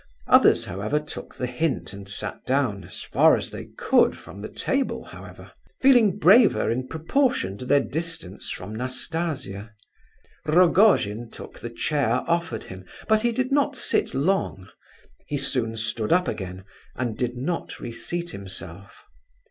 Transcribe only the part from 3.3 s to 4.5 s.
as they could from the